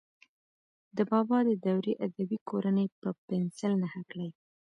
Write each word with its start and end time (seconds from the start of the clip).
د 0.97 0.99
بابا 1.09 1.37
د 1.49 1.51
دورې 1.65 1.93
ادبي 2.05 2.37
کورنۍ 2.49 2.87
په 3.01 3.09
پنسل 3.27 3.71
نښه 3.81 4.03
کړئ. 4.11 4.29